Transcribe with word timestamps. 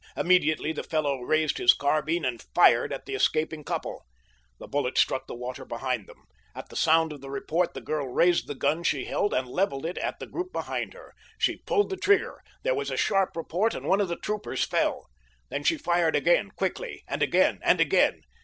Immediately 0.17 0.71
the 0.73 0.81
fellow 0.81 1.19
raised 1.21 1.59
his 1.59 1.75
carbine 1.75 2.25
and 2.25 2.41
fired 2.55 2.91
at 2.91 3.05
the 3.05 3.13
escaping 3.13 3.63
couple. 3.63 4.03
The 4.57 4.65
bullet 4.67 4.97
struck 4.97 5.27
the 5.27 5.35
water 5.35 5.63
behind 5.63 6.07
them. 6.07 6.25
At 6.55 6.69
the 6.69 6.75
sound 6.75 7.13
of 7.13 7.21
the 7.21 7.29
report 7.29 7.75
the 7.75 7.81
girl 7.81 8.07
raised 8.07 8.47
the 8.47 8.55
gun 8.55 8.81
she 8.81 9.05
held 9.05 9.31
and 9.31 9.47
leveled 9.47 9.85
it 9.85 9.99
at 9.99 10.17
the 10.19 10.25
group 10.25 10.51
behind 10.51 10.95
her. 10.95 11.13
She 11.37 11.57
pulled 11.57 11.91
the 11.91 11.97
trigger. 11.97 12.41
There 12.63 12.73
was 12.73 12.89
a 12.89 12.97
sharp 12.97 13.35
report, 13.37 13.75
and 13.75 13.85
one 13.85 14.01
of 14.01 14.07
the 14.07 14.15
troopers 14.17 14.63
fell. 14.63 15.07
Then 15.49 15.63
she 15.63 15.77
fired 15.77 16.15
again, 16.15 16.49
quickly, 16.55 17.03
and 17.07 17.21
again 17.21 17.59
and 17.61 17.79
again. 17.79 18.21